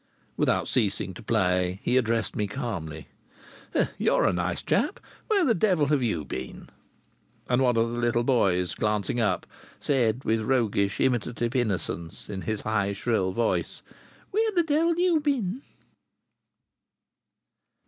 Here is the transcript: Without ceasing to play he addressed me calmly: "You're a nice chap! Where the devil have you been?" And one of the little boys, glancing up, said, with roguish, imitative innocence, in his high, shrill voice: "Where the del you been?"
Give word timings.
Without 0.35 0.67
ceasing 0.67 1.13
to 1.13 1.21
play 1.21 1.79
he 1.83 1.95
addressed 1.95 2.35
me 2.35 2.47
calmly: 2.47 3.09
"You're 3.99 4.25
a 4.25 4.33
nice 4.33 4.63
chap! 4.63 4.99
Where 5.27 5.45
the 5.45 5.53
devil 5.53 5.85
have 5.89 6.01
you 6.01 6.25
been?" 6.25 6.69
And 7.47 7.61
one 7.61 7.77
of 7.77 7.85
the 7.87 7.99
little 7.99 8.23
boys, 8.23 8.73
glancing 8.73 9.19
up, 9.19 9.45
said, 9.79 10.23
with 10.23 10.41
roguish, 10.41 10.99
imitative 10.99 11.55
innocence, 11.55 12.29
in 12.31 12.41
his 12.41 12.61
high, 12.61 12.93
shrill 12.93 13.31
voice: 13.31 13.83
"Where 14.31 14.51
the 14.53 14.63
del 14.63 14.97
you 14.99 15.19
been?" 15.19 15.61